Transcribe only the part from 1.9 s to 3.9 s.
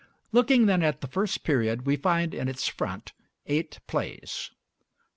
find in its front eight